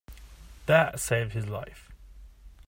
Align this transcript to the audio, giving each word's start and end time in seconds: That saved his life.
That 0.65 0.99
saved 0.99 1.33
his 1.33 1.45
life. 1.47 1.91